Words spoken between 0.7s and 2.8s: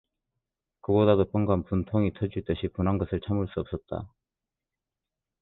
그보다도 금방 분통이 터질 듯이